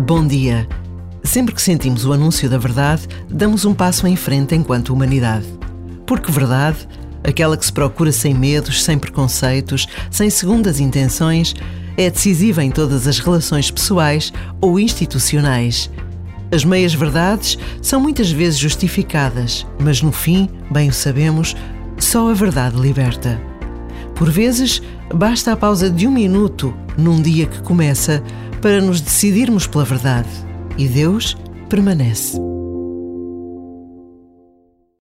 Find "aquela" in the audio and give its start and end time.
7.22-7.56